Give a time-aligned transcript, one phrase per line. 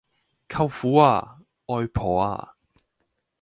[0.49, 1.37] 舅父呀！
[1.67, 2.55] 外婆呀！